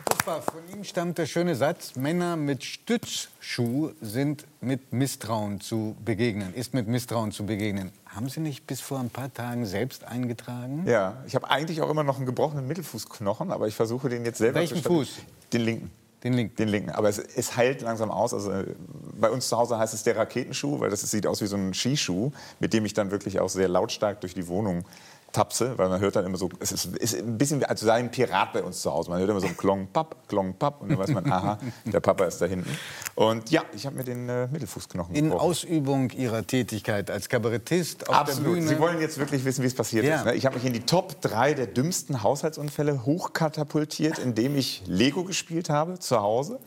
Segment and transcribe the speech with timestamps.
[0.00, 6.54] Puffer, von ihm stammt der schöne Satz, Männer mit Stützschuh sind mit Misstrauen zu begegnen,
[6.54, 7.92] ist mit Misstrauen zu begegnen.
[8.06, 10.84] Haben Sie nicht bis vor ein paar Tagen selbst eingetragen?
[10.86, 14.38] Ja, ich habe eigentlich auch immer noch einen gebrochenen Mittelfußknochen, aber ich versuche den jetzt
[14.38, 15.18] selber Welchen zu Fuß?
[15.52, 15.90] Den linken.
[16.24, 16.56] Den linken.
[16.56, 16.90] Den linken.
[16.90, 18.32] Aber es, es heilt langsam aus.
[18.32, 18.74] Also äh,
[19.20, 21.74] bei uns zu Hause heißt es der Raketenschuh, weil das sieht aus wie so ein
[21.74, 22.30] Skischuh,
[22.60, 24.84] mit dem ich dann wirklich auch sehr lautstark durch die Wohnung
[25.32, 27.94] tapse, weil man hört dann immer so, es ist, ist ein bisschen, wie- als sei
[27.94, 29.10] ein Pirat bei uns zu Hause.
[29.10, 32.00] Man hört immer so ein Klong, Papp, Klong, Papp und dann weiß man, aha, der
[32.00, 32.68] Papa ist da hinten.
[33.14, 35.40] Und ja, ich habe mir den äh, Mittelfußknochen In gebrochen.
[35.48, 38.54] Ausübung Ihrer Tätigkeit als Kabarettist auf der Absolut.
[38.54, 38.68] Bühne.
[38.68, 40.16] Sie wollen jetzt wirklich wissen, wie es passiert Ja.
[40.16, 40.24] ist.
[40.26, 40.34] Ne?
[40.34, 45.70] Ich habe mich in die Top 3 der dümmsten Haushaltsunfälle hochkatapultiert, indem ich Lego gespielt
[45.70, 46.58] habe zu Hause.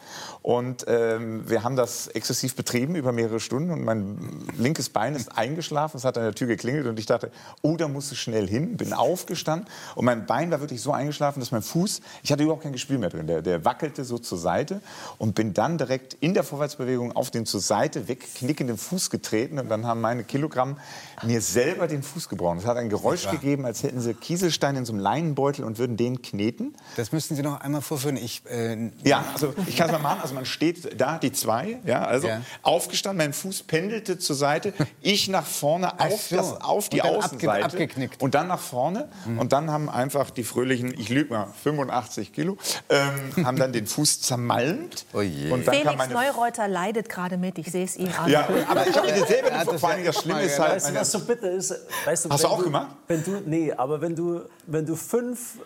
[0.42, 3.72] Und ähm, wir haben das exzessiv betrieben über mehrere Stunden.
[3.72, 4.18] Und mein
[4.58, 5.98] linkes Bein ist eingeschlafen.
[5.98, 6.88] Es hat an der Tür geklingelt.
[6.88, 8.55] Und ich dachte, oh, da musst du schnell hin.
[8.62, 9.68] Bin aufgestanden.
[9.96, 12.98] Und mein Bein war wirklich so eingeschlafen, dass mein Fuß, ich hatte überhaupt kein Gespür
[12.98, 13.28] mehr drin.
[13.28, 14.82] Der, der wackelte so zur Seite.
[15.18, 19.60] Und bin dann direkt in der Vorwärtsbewegung auf den zur Seite wegknickenden Fuß getreten.
[19.60, 20.78] Und dann haben meine Kilogramm
[21.24, 22.58] mir selber den Fuß gebrochen.
[22.60, 25.98] Es hat ein Geräusch gegeben, als hätten sie Kieselsteine in so einem Leinenbeutel und würden
[25.98, 26.76] den kneten.
[26.98, 28.18] Das müssten Sie noch einmal vorführen.
[28.18, 30.20] Ich, äh, Ja, also ich kann es mal machen.
[30.22, 32.42] Also man steht da, die zwei, ja, also Ja.
[32.62, 36.36] aufgestanden, mein Fuß pendelte zur Seite, ich nach vorne auf, so.
[36.36, 38.22] das, auf die Außenseite abgeknickt.
[38.22, 42.58] und dann nach vorne und dann haben einfach die fröhlichen, ich lüge mal, 85 Kilo,
[42.90, 45.06] ähm, haben dann den Fuß zermalmt.
[45.14, 45.52] Oh je.
[45.52, 48.30] Und dann kam Felix meine Neureuter leidet gerade mit, ich sehe es ihm an.
[48.30, 50.76] ja, aber ich habe mir selber hat das vor allem ja das Schlimme ist halt,
[50.76, 51.74] Weißt du, was so bitter ist?
[52.06, 52.88] Weißt du, Hast wenn du auch gemacht?
[53.08, 55.60] Wenn du, nee, aber wenn du, wenn du fünf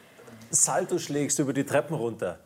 [0.49, 2.39] Salto schlägst über die Treppen runter,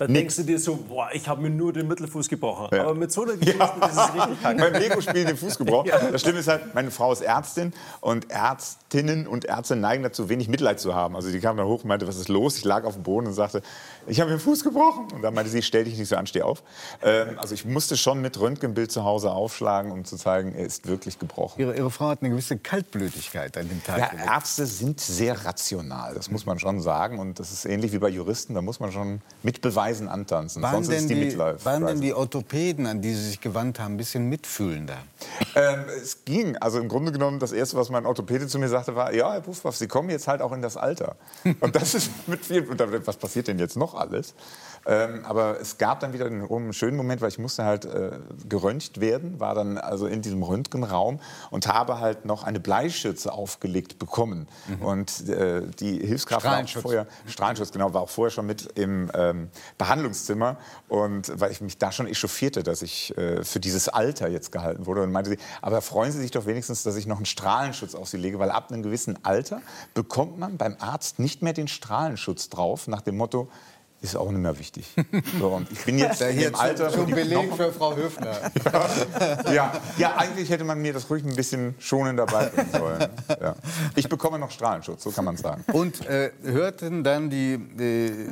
[0.00, 0.36] dann Nix.
[0.36, 2.68] denkst du dir so, boah, ich habe mir nur den Mittelfuß gebrochen.
[2.74, 2.84] Ja.
[2.84, 4.58] Aber mit so einer Geschichte ist es richtig kacke.
[4.58, 5.90] beim Lego-Spiel den Fuß gebrochen.
[6.12, 10.48] Das Schlimme ist halt, meine Frau ist Ärztin und Ärztinnen und Ärzte neigen dazu, wenig
[10.48, 11.16] Mitleid zu haben.
[11.16, 12.56] Also die kam da hoch und meinte, was ist los?
[12.56, 13.62] Ich lag auf dem Boden und sagte,
[14.06, 15.08] ich habe mir den Fuß gebrochen.
[15.12, 16.62] Und dann meinte sie, stell dich nicht so an, steh auf.
[17.02, 20.88] Ähm, also ich musste schon mit Röntgenbild zu Hause aufschlagen, um zu zeigen, er ist
[20.88, 21.60] wirklich gebrochen.
[21.60, 23.98] Ihre, Ihre Frau hat eine gewisse Kaltblütigkeit an dem Tag.
[23.98, 24.34] Ja.
[24.34, 27.18] Ärzte sind sehr rational, das muss man schon sagen.
[27.18, 29.60] Und das ist ähnlich wie bei Juristen, da muss man schon mit
[29.90, 30.62] Beweisen antanzen.
[30.62, 31.64] waren Sonst ist denn, es die, die, Midlife.
[31.64, 34.98] waren denn die Orthopäden, an die Sie sich gewandt haben, ein bisschen mitfühlender?
[35.54, 36.56] Ähm, es ging.
[36.56, 39.40] Also im Grunde genommen, das Erste, was mein Orthopäde zu mir sagte, war, ja, Herr
[39.40, 41.16] Puffwaff, Sie kommen jetzt halt auch in das Alter.
[41.60, 44.34] Und das ist mit viel, und was passiert denn jetzt noch alles?
[44.86, 48.12] Ähm, aber es gab dann wieder einen, schönen Moment, weil ich musste halt äh,
[48.48, 51.20] geröntgt werden, war dann also in diesem Röntgenraum
[51.50, 54.48] und habe halt noch eine Bleischütze aufgelegt bekommen.
[54.80, 56.82] Und äh, die Hilfskraft war auch Strahlenschutz.
[56.82, 59.48] vorher, Strahlenschutz, genau, war auch vorher schon mit im ähm,
[59.78, 60.56] Behandlungszimmer.
[60.88, 64.86] Und weil ich mich da schon echauffierte, dass ich äh, für dieses Alter jetzt gehalten
[64.86, 65.02] wurde.
[65.02, 68.08] Und meinte sie, aber freuen Sie sich doch wenigstens, dass ich noch einen Strahlenschutz auf
[68.08, 69.60] Sie lege, weil ab einem gewissen Alter
[69.94, 73.48] bekommt man beim Arzt nicht mehr den Strahlenschutz drauf, nach dem Motto,
[74.02, 74.86] ist auch nicht mehr wichtig.
[75.38, 78.36] So, und ich bin jetzt in dem Alter, die Beleg Knochen- für Frau Höfner.
[79.52, 83.08] ja, ja, eigentlich hätte man mir das ruhig ein bisschen schonender beibringen sollen.
[83.40, 83.54] Ja.
[83.96, 85.64] Ich bekomme noch Strahlenschutz, so kann man sagen.
[85.72, 88.30] Und äh, hörten dann die, äh,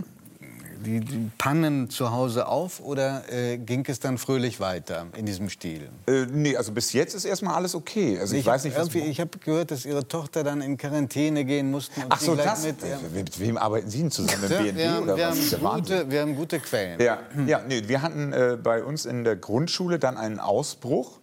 [0.84, 5.48] die, die Pannen zu Hause auf oder äh, ging es dann fröhlich weiter in diesem
[5.50, 5.88] Stil?
[6.06, 8.18] Äh, nee, also bis jetzt ist erstmal alles okay.
[8.18, 8.94] Also ich, weiß nicht, was...
[8.94, 12.00] ich habe gehört, dass Ihre Tochter dann in Quarantäne gehen musste.
[12.00, 12.64] und Ach so, das?
[12.64, 14.42] Mit, ja, mit wem arbeiten Sie denn zusammen?
[14.42, 15.52] Mit BND wir, haben, oder wir, was?
[15.60, 17.00] Haben gute, wir haben gute Quellen.
[17.00, 21.17] Ja, ja nee, wir hatten äh, bei uns in der Grundschule dann einen Ausbruch.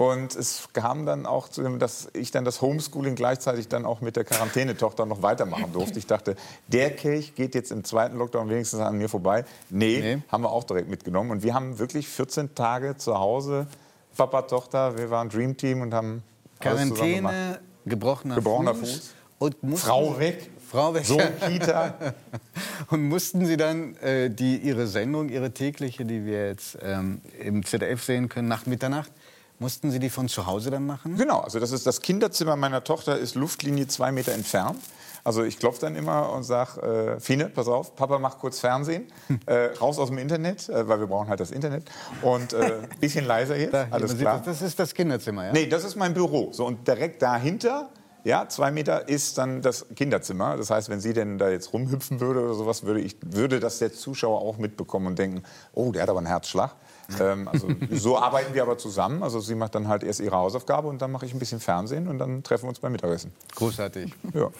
[0.00, 4.00] Und es kam dann auch zu dem, dass ich dann das Homeschooling gleichzeitig dann auch
[4.00, 5.98] mit der Quarantänetochter noch weitermachen durfte.
[5.98, 6.36] Ich dachte,
[6.68, 9.44] der Kelch geht jetzt im zweiten Lockdown wenigstens an mir vorbei.
[9.68, 10.22] Nee, Nee.
[10.32, 11.30] haben wir auch direkt mitgenommen.
[11.30, 13.66] Und wir haben wirklich 14 Tage zu Hause,
[14.16, 16.22] Papa, Tochter, wir waren Dream Team und haben.
[16.60, 18.90] Quarantäne, gebrochener, Gebrochener Fuß.
[18.90, 19.14] Fuß.
[19.38, 21.04] Und mussten, Frau weg, Frau weg.
[21.04, 21.94] Sohn Kita.
[22.90, 27.64] Und mussten Sie dann äh, die, Ihre Sendung, Ihre tägliche, die wir jetzt ähm, im
[27.64, 29.10] ZDF sehen können, nach Mitternacht,
[29.60, 31.16] mussten Sie die von zu Hause dann machen?
[31.16, 34.80] Genau, also das ist das Kinderzimmer meiner Tochter ist Luftlinie zwei Meter entfernt.
[35.22, 39.12] Also ich klopfe dann immer und sage, äh, Fine, pass auf, Papa macht kurz Fernsehen,
[39.46, 41.90] äh, raus aus dem Internet, äh, weil wir brauchen halt das Internet.
[42.22, 44.38] Und äh, bisschen leiser jetzt, Da, alles klar.
[44.38, 45.52] Das, das ist das Kinderzimmer, ja?
[45.52, 46.48] Nee, das ist mein Büro.
[46.52, 47.90] So, und direkt dahinter,
[48.24, 50.56] ja, zwei Meter ist dann das Kinderzimmer.
[50.56, 53.78] Das heißt, wenn sie denn da jetzt rumhüpfen würde oder sowas, würde, ich, würde das
[53.78, 55.42] der Zuschauer auch mitbekommen und denken,
[55.74, 56.76] oh, der hat aber einen Herzschlag.
[57.20, 59.22] Ähm, also so arbeiten wir aber zusammen.
[59.22, 62.08] Also sie macht dann halt erst ihre Hausaufgabe und dann mache ich ein bisschen Fernsehen
[62.08, 63.32] und dann treffen wir uns beim Mittagessen.
[63.54, 64.12] Großartig.
[64.34, 64.50] Ja.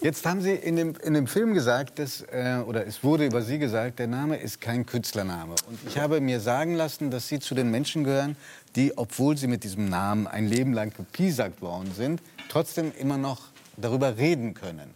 [0.00, 3.40] Jetzt haben Sie in dem, in dem Film gesagt, dass, äh, oder es wurde über
[3.40, 5.54] Sie gesagt, der Name ist kein Künstlername.
[5.66, 8.36] Und ich habe mir sagen lassen, dass Sie zu den Menschen gehören,
[8.76, 12.20] die, obwohl sie mit diesem Namen ein Leben lang gepiesackt worden sind,
[12.50, 13.40] trotzdem immer noch
[13.76, 14.90] darüber reden können.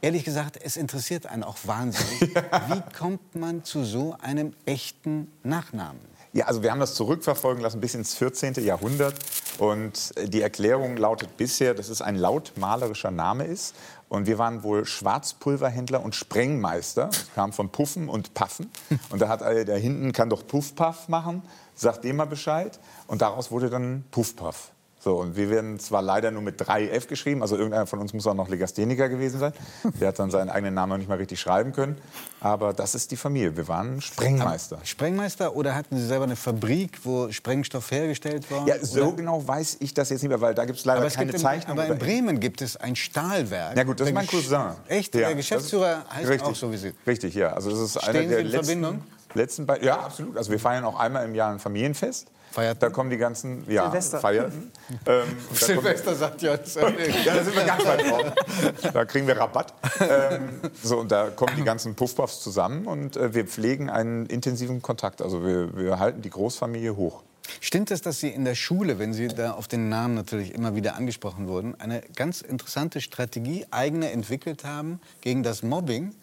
[0.00, 2.20] Ehrlich gesagt, es interessiert einen auch wahnsinnig.
[2.68, 6.00] Wie kommt man zu so einem echten Nachnamen?
[6.32, 8.54] Ja, also wir haben das zurückverfolgen lassen bis ins 14.
[8.64, 9.14] Jahrhundert.
[9.58, 13.74] Und die Erklärung lautet bisher, dass es ein lautmalerischer Name ist.
[14.08, 17.06] Und wir waren wohl Schwarzpulverhändler und Sprengmeister.
[17.06, 18.70] Das kam von Puffen und Paffen.
[19.10, 21.42] Und da hat einer, der hinten kann doch Puffpaff machen,
[21.74, 22.78] sagt dem mal Bescheid.
[23.06, 24.70] Und daraus wurde dann Puffpaff.
[25.00, 28.12] So, und wir werden zwar leider nur mit drei F geschrieben, also irgendeiner von uns
[28.12, 29.52] muss auch noch Legastheniker gewesen sein.
[30.00, 31.96] Der hat dann seinen eigenen Namen noch nicht mal richtig schreiben können.
[32.40, 33.56] Aber das ist die Familie.
[33.56, 34.78] Wir waren Sprengmeister.
[34.82, 38.66] Sprengmeister oder hatten Sie selber eine Fabrik, wo Sprengstoff hergestellt war?
[38.66, 39.16] Ja, so oder?
[39.16, 41.26] genau weiß ich das jetzt nicht mehr, weil da gibt es leider Aber, es keine
[41.26, 41.78] gibt in, Zeichnung.
[41.78, 43.76] aber in Bremen gibt es ein Stahlwerk.
[43.76, 44.72] Ja gut, das ist mein Cousin.
[44.88, 45.14] Echt?
[45.14, 46.92] Ja, der Geschäftsführer heißt richtig, auch so wie Sie.
[47.06, 47.52] Richtig, ja.
[47.52, 49.02] Also das ist einer Stehen Sie der in letzten, Verbindung?
[49.38, 49.86] Letzten beiden.
[49.86, 50.36] Ja, absolut.
[50.36, 52.28] Also wir feiern auch einmal im Jahr ein Familienfest.
[52.50, 54.20] Feiert Da kommen die ganzen, ja, Silvester.
[54.20, 54.72] feierten.
[55.06, 56.52] Ähm, Silvester sagt ja.
[57.24, 58.32] ja, da sind wir ganz weit drauf.
[58.92, 59.74] Da kriegen wir Rabatt.
[60.00, 64.80] Ähm, so, und da kommen die ganzen Puffpuffs zusammen und äh, wir pflegen einen intensiven
[64.80, 65.20] Kontakt.
[65.20, 67.22] Also wir, wir halten die Großfamilie hoch.
[67.60, 70.74] Stimmt es, dass Sie in der Schule, wenn Sie da auf den Namen natürlich immer
[70.74, 76.14] wieder angesprochen wurden, eine ganz interessante Strategie eigene entwickelt haben gegen das Mobbing?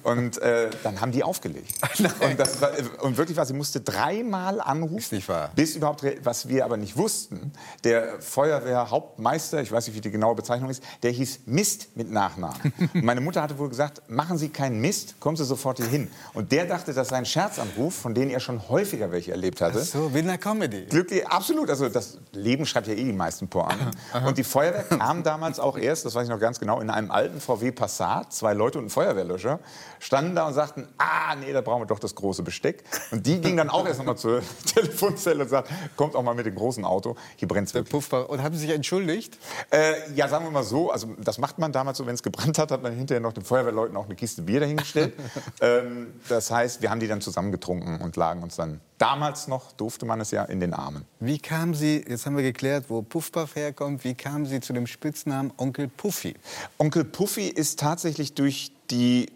[0.03, 1.73] Und äh, dann haben die aufgelegt.
[2.21, 2.71] Und, das war,
[3.01, 5.49] und wirklich war, sie musste dreimal anrufen, Ist nicht wahr.
[5.55, 7.51] bis überhaupt, was wir aber nicht wussten,
[7.83, 12.73] der Feuerwehrhauptmeister, ich weiß nicht, wie die genaue Bezeichnung ist, der hieß Mist mit Nachnamen.
[12.93, 16.09] Und meine Mutter hatte wohl gesagt, machen Sie keinen Mist, kommen Sie sofort hier hin.
[16.33, 19.79] Und der dachte, das sei ein Scherzanruf, von denen er schon häufiger welche erlebt hatte.
[19.83, 20.85] So, wie in der Comedy.
[20.85, 21.69] Glücklich, absolut.
[21.69, 23.91] Also das Leben schreibt ja eh die meisten Pointen.
[24.25, 27.11] Und die Feuerwehr kam damals auch erst, das weiß ich noch ganz genau, in einem
[27.31, 29.59] alten VW Passat, zwei Leute und ein Feuerwehrlöscher,
[29.99, 32.83] standen da und sagten, ah, nee, da brauchen wir doch das große Besteck.
[33.11, 34.41] Und die gingen dann auch erst nochmal zur
[34.73, 37.91] Telefonzelle und sagten, kommt auch mal mit dem großen Auto, hier brennt's wirklich.
[37.91, 38.27] Puffbach.
[38.27, 39.37] Und haben Sie sich entschuldigt?
[39.69, 42.57] Äh, ja, sagen wir mal so, also das macht man damals so, wenn es gebrannt
[42.57, 45.13] hat, hat man hinterher noch den Feuerwehrleuten auch eine Kiste Bier dahingestellt.
[45.61, 49.71] ähm, das heißt, wir haben die dann zusammen getrunken und lagen uns dann, damals noch
[49.71, 51.05] durfte man es ja, in den Armen.
[51.19, 54.85] Wie kam Sie, jetzt haben wir geklärt, wo Puffpuff herkommt, wie kamen Sie zu dem
[54.85, 56.35] Spitznamen Onkel Puffy?
[56.77, 59.27] Onkel Puffy ist tatsächlich durch die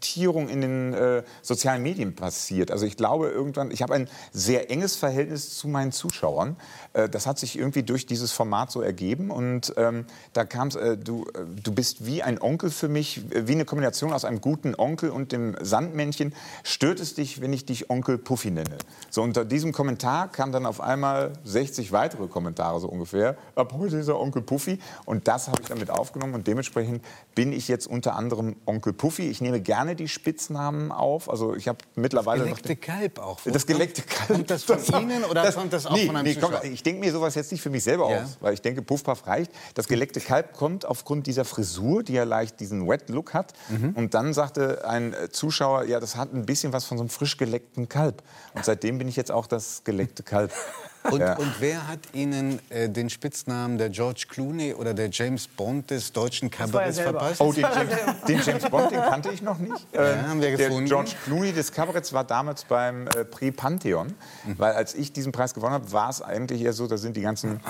[0.00, 2.70] Kommentierung in den äh, sozialen Medien passiert.
[2.70, 6.56] Also ich glaube irgendwann, ich habe ein sehr enges Verhältnis zu meinen Zuschauern.
[6.94, 10.76] Äh, das hat sich irgendwie durch dieses Format so ergeben und ähm, da kam es,
[10.76, 14.40] äh, du, äh, du bist wie ein Onkel für mich, wie eine Kombination aus einem
[14.40, 16.34] guten Onkel und dem Sandmännchen.
[16.64, 18.78] Stört es dich, wenn ich dich Onkel Puffy nenne?
[19.10, 23.36] So unter diesem Kommentar kamen dann auf einmal 60 weitere Kommentare so ungefähr.
[23.54, 27.04] Ab heute ist er Onkel Puffy und das habe ich damit aufgenommen und dementsprechend
[27.34, 29.28] bin ich jetzt unter anderem Onkel Puffy.
[29.28, 31.28] Ich nehme gerne die Spitznamen auf.
[31.30, 33.40] Also ich habe mittlerweile noch Geleckte Kalb auch.
[33.44, 34.28] das geleckte Kalb.
[34.28, 36.54] Kommt das von Ihnen oder kommt das auch nee, von einem nee, komm?
[36.64, 38.22] Ich denke mir sowas jetzt nicht für mich selber Ja.
[38.22, 39.52] aus, weil ich denke, Puffpuff reicht.
[39.74, 43.52] Das geleckte Kalb kommt aufgrund dieser Frisur, die ja leicht diesen Wet-Look hat.
[43.68, 43.90] Mhm.
[43.94, 47.36] Und dann sagte ein Zuschauer, ja, das hat ein bisschen was von so einem frisch
[47.36, 48.22] geleckten Kalb.
[48.54, 50.52] Und seitdem bin ich jetzt auch das geleckte Kalb.
[51.10, 51.36] Und, Ja.
[51.38, 56.12] und wer hat Ihnen äh, den Spitznamen der George Clooney oder der James Bond des
[56.12, 57.40] deutschen Kabaretts verpasst?
[57.40, 57.94] Oh, den James,
[58.28, 59.86] den James Bond, den kannte ich noch nicht.
[59.94, 60.86] Ähm, haben wir der gefunden.
[60.88, 64.08] George Clooney des Kabaretts war damals beim äh, Prix Pantheon.
[64.44, 64.58] Mhm.
[64.58, 67.22] Weil als ich diesen Preis gewonnen habe, war es eigentlich eher so, da sind die
[67.22, 67.60] ganzen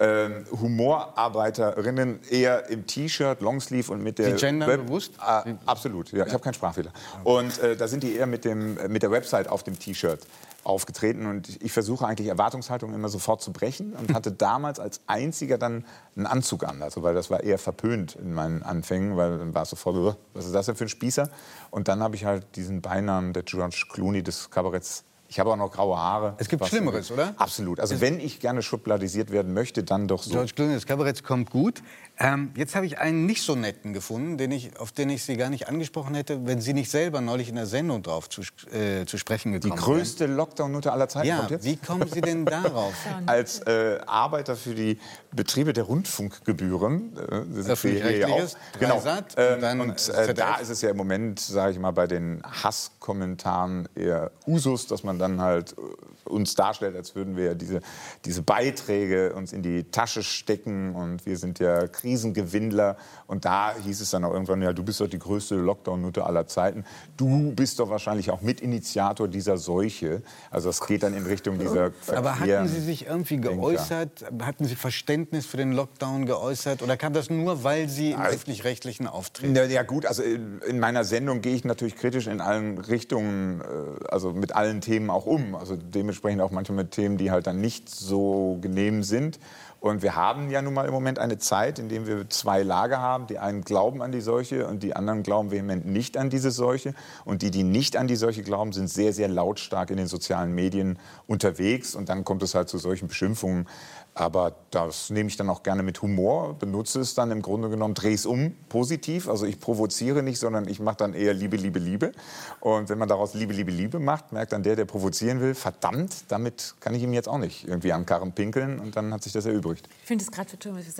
[0.00, 4.30] ähm, Humorarbeiterinnen eher im T-Shirt, Longsleeve und mit der...
[4.30, 5.12] Sie gendern Web- bewusst?
[5.18, 6.26] Ah, absolut, ja.
[6.26, 6.92] Ich habe keinen Sprachfehler.
[7.22, 10.20] Und äh, da sind die eher mit, dem, äh, mit der Website auf dem T-Shirt
[10.64, 15.58] aufgetreten und ich versuche eigentlich Erwartungshaltung immer sofort zu brechen und hatte damals als einziger
[15.58, 15.84] dann
[16.16, 19.62] einen Anzug an, also weil das war eher verpönt in meinen Anfängen, weil dann war
[19.62, 21.28] es sofort, "Ugh, was ist das denn für ein Spießer?
[21.70, 25.04] Und dann habe ich halt diesen Beinamen der George Clooney des Kabaretts.
[25.34, 26.34] Ich habe auch noch graue Haare.
[26.38, 27.34] Es gibt Was- Schlimmeres, oder?
[27.38, 27.80] Absolut.
[27.80, 30.30] Also wenn ich gerne schubladisiert werden möchte, dann doch so.
[30.30, 31.82] George Clooney des Kabaretts kommt gut.
[32.20, 35.36] Ähm, jetzt habe ich einen nicht so netten gefunden, den ich, auf den ich Sie
[35.36, 39.06] gar nicht angesprochen hätte, wenn Sie nicht selber neulich in der Sendung drauf zu, äh,
[39.06, 41.38] zu sprechen Die gekommen größte Lockdown-Nutte aller Zeiten wären.
[41.38, 41.64] kommt Ja, jetzt.
[41.64, 42.94] wie kommen Sie denn darauf?
[43.26, 45.00] als äh, Arbeiter für die
[45.32, 47.16] Betriebe der Rundfunkgebühren.
[47.16, 48.48] Äh, sind wir hier ja auch.
[48.78, 49.02] Genau.
[49.36, 50.34] Ähm, und dann und äh, ZDF.
[50.34, 55.02] da ist es ja im Moment, sage ich mal, bei den Hasskommentaren eher Usus, dass
[55.02, 57.80] man dann halt äh, uns darstellt, als würden wir diese,
[58.24, 62.96] diese Beiträge uns in die Tasche stecken und wir sind ja Krisengewinnler.
[63.26, 66.46] Und da hieß es dann auch irgendwann, ja, du bist doch die größte Lockdown-Nutte aller
[66.46, 66.84] Zeiten.
[67.16, 70.22] Du bist doch wahrscheinlich auch Mitinitiator dieser Seuche.
[70.50, 73.56] Also es geht dann in Richtung dieser Aber hatten Sie sich irgendwie Denker.
[73.56, 74.24] geäußert?
[74.42, 76.82] Hatten Sie Verständnis für den Lockdown geäußert?
[76.82, 79.52] Oder kam das nur, weil Sie im öffentlich-rechtlichen auftreten?
[79.54, 83.60] Na, ja gut, also in, in meiner Sendung gehe ich natürlich kritisch in allen Richtungen,
[83.60, 83.64] äh,
[84.08, 85.54] also mit allen Themen auch um.
[85.54, 89.38] Also dementsprechend auch manchmal mit Themen, die halt dann nicht so genehm sind.
[89.84, 93.00] Und wir haben ja nun mal im Moment eine Zeit, in der wir zwei Lager
[93.00, 93.26] haben.
[93.26, 96.94] Die einen glauben an die Seuche und die anderen glauben vehement nicht an diese Seuche.
[97.26, 100.54] Und die, die nicht an die Seuche glauben, sind sehr, sehr lautstark in den sozialen
[100.54, 101.94] Medien unterwegs.
[101.94, 103.66] Und dann kommt es halt zu solchen Beschimpfungen.
[104.14, 107.94] Aber das nehme ich dann auch gerne mit Humor, benutze es dann im Grunde genommen,
[107.94, 109.28] drehe es um, positiv.
[109.28, 112.12] Also ich provoziere nicht, sondern ich mache dann eher Liebe, Liebe, Liebe.
[112.60, 116.26] Und wenn man daraus Liebe, Liebe, Liebe macht, merkt dann der, der provozieren will, verdammt,
[116.28, 119.32] damit kann ich ihm jetzt auch nicht irgendwie am Karren pinkeln und dann hat sich
[119.32, 119.73] das erübrigt.
[120.02, 120.50] Ich finde es gerade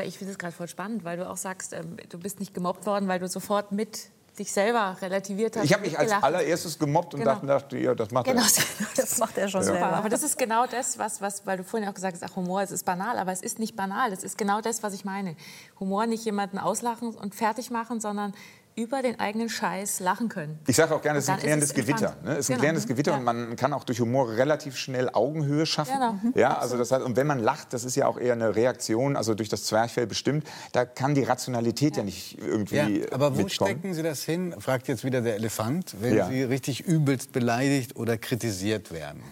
[0.04, 2.86] ich finde es gerade voll spannend, weil du auch sagst, ähm, du bist nicht gemobbt
[2.86, 5.64] worden, weil du sofort mit dich selber relativiert hast.
[5.64, 7.34] Ich habe mich als allererstes gemobbt und Genau.
[7.34, 8.48] dachte, dachte, ja, das macht Genau, er.
[8.96, 9.96] Das macht er schon Super, selber.
[9.96, 12.62] aber das ist genau das, was, was, weil du vorhin auch gesagt hast, ach, Humor,
[12.62, 14.12] es ist banal, aber es ist nicht banal.
[14.12, 15.36] Es ist genau das, was ich meine.
[15.84, 18.32] Humor nicht jemanden auslachen und fertig machen, sondern
[18.76, 20.58] über den eigenen Scheiß lachen können.
[20.66, 22.16] Ich sage auch gerne, es ist ein ist klärendes es Gewitter.
[22.24, 22.32] Ne?
[22.32, 22.58] Es ist ein Genau.
[22.60, 23.18] klärendes Gewitter Ja.
[23.18, 25.92] und man kann auch durch Humor relativ schnell Augenhöhe schaffen.
[25.94, 26.12] Genau.
[26.14, 26.32] Mhm.
[26.34, 29.14] Ja, also das heißt, und wenn man lacht, das ist ja auch eher eine Reaktion,
[29.16, 33.42] also durch das Zwerchfell bestimmt, da kann die Rationalität ja, nicht irgendwie Ja, aber wo
[33.42, 33.50] mitkommen.
[33.50, 34.54] stecken Sie das hin?
[34.58, 36.26] Fragt jetzt wieder der Elefant, wenn Ja.
[36.28, 39.22] Sie richtig übelst beleidigt oder kritisiert werden.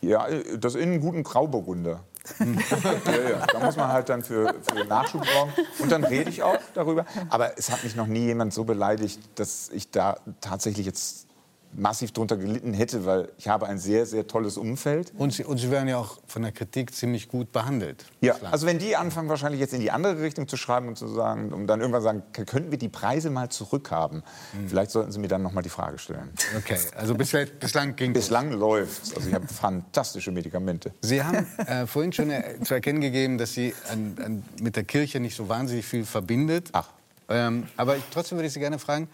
[0.00, 2.00] Ja, das in einen guten Grauburgunder.
[2.38, 3.46] Ja, ja.
[3.46, 5.52] Da muss man halt dann für, für Nachschub brauchen.
[5.78, 7.06] Und dann rede ich auch darüber.
[7.28, 11.26] Aber es hat mich noch nie jemand so beleidigt, dass ich da tatsächlich jetzt
[11.72, 15.12] massiv drunter gelitten hätte, weil ich habe ein sehr, sehr tolles Umfeld.
[15.16, 18.06] Und Sie, und Sie werden ja auch von der Kritik ziemlich gut behandelt.
[18.20, 21.06] Ja, also wenn die anfangen wahrscheinlich jetzt in die andere Richtung zu schreiben und zu
[21.06, 24.24] sagen, um dann irgendwann sagen, könnten wir die Preise mal zurückhaben?
[24.66, 26.30] Vielleicht sollten Sie mir dann noch mal die Frage stellen.
[26.58, 28.24] Okay, also bislang, bislang ging es.
[28.24, 29.14] Bislang läuft's.
[29.14, 30.92] Also ich habe fantastische Medikamente.
[31.02, 34.84] Sie haben äh, vorhin schon äh, zu erkennen gegeben, dass Sie an, an, mit der
[34.84, 36.70] Kirche nicht so wahnsinnig viel verbindet.
[36.72, 36.88] Ach.
[37.28, 39.08] Ähm, aber ich, trotzdem würde ich Sie gerne fragen,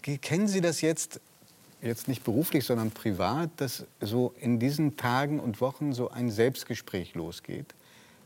[0.00, 1.20] ge- kennen Sie das jetzt,
[1.84, 7.14] jetzt nicht beruflich, sondern privat, dass so in diesen Tagen und Wochen so ein Selbstgespräch
[7.14, 7.66] losgeht?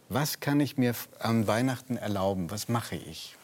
[0.09, 2.51] Was kann ich mir an Weihnachten erlauben?
[2.51, 3.37] Was mache ich?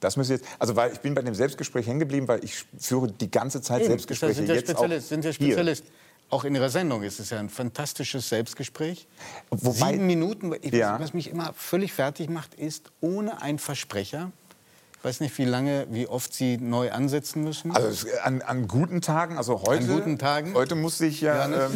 [0.00, 3.10] Das müsste jetzt, also weil ich bin bei dem Selbstgespräch hängen geblieben, weil ich führe
[3.10, 5.46] die ganze Zeit Selbstgespräche sind ja jetzt Spezialist, auch sind ja hier.
[5.46, 5.84] Spezialist.
[6.28, 9.06] Auch in Ihrer Sendung ist es ja ein fantastisches Selbstgespräch.
[9.50, 10.52] Wobei- Sieben Minuten.
[10.62, 10.98] Ich, Ja.
[10.98, 14.32] Was mich immer völlig fertig macht, ist ohne einen Versprecher.
[15.02, 17.74] Ich weiß nicht, wie lange, wie oft Sie neu ansetzen müssen.
[17.74, 20.54] Also es- an, an guten Tagen, also heute, An guten Tagen?
[20.54, 21.72] heute musste ich ja, Johannes?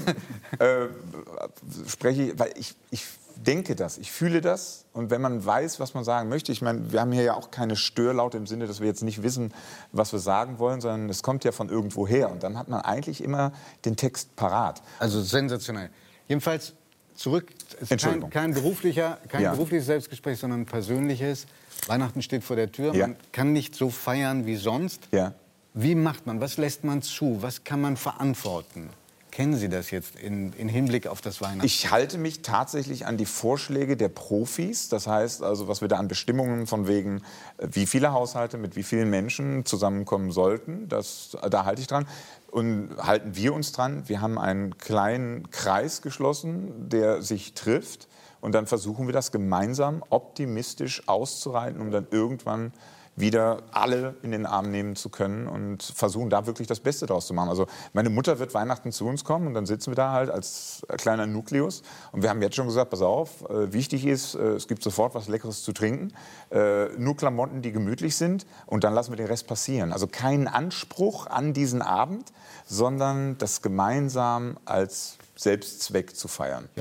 [0.61, 0.89] ähm,
[1.85, 3.05] äh, spreche, ich- weil ich, ich
[3.35, 6.93] denke das, ich fühle das und wenn man weiß, was man sagen möchte, ich meine,
[6.93, 9.53] wir haben hier ja auch keine Störlaute im Sinne, dass wir jetzt nicht wissen,
[9.91, 12.81] was wir sagen wollen, sondern es kommt ja von irgendwo her und dann hat man
[12.83, 13.51] eigentlich immer
[13.85, 14.83] den Text parat.
[15.01, 15.91] Also sensationell.
[16.29, 16.75] Jedenfalls
[17.17, 17.49] zurück.
[17.51, 18.31] Es ist kein, Entschuldigung.
[18.31, 19.53] kein, beruflicher, kein Ja.
[19.53, 21.47] berufliches Selbstgespräch, sondern ein persönliches.
[21.87, 22.95] Weihnachten steht vor der Tür.
[22.95, 23.09] Ja.
[23.09, 25.09] Man kann nicht so feiern wie sonst.
[25.13, 25.35] Ja.
[25.75, 26.41] Wie macht man?
[26.41, 27.39] Was lässt man zu?
[27.43, 28.89] Was kann man verantworten?
[29.37, 31.67] Kennen Sie das jetzt in, in Hinblick auf das Weihnachten?
[31.67, 34.89] Ich halte mich tatsächlich an die Vorschläge der Profis.
[34.89, 37.21] Das heißt also, was wir da an Bestimmungen von wegen,
[37.59, 42.07] äh, wie viele Haushalte mit wie vielen Menschen zusammenkommen sollten, das, da halte ich dran.
[42.51, 44.05] Und halten wir uns dran.
[44.07, 48.09] Wir haben einen kleinen Kreis geschlossen, der sich trifft.
[48.41, 52.73] Und dann versuchen wir das gemeinsam optimistisch auszureiten, um dann irgendwann
[53.17, 57.27] wieder alle in den Arm nehmen zu können und versuchen da wirklich das Beste draus
[57.27, 57.49] zu machen.
[57.49, 60.87] Also meine Mutter wird Weihnachten zu uns kommen und dann sitzen wir da halt als
[60.99, 61.83] kleiner Nukleus
[62.13, 65.15] und wir haben jetzt schon gesagt, pass auf, äh, wichtig ist, äh, es gibt sofort
[65.15, 66.13] was Leckeres zu trinken,
[66.51, 69.93] äh, nur Klamotten, die gemütlich sind und dann lassen wir den Rest passieren.
[69.93, 72.33] Also keinen Anspruch an diesen Abend,
[72.67, 76.69] sondern das gemeinsam als Selbstzweck zu feiern.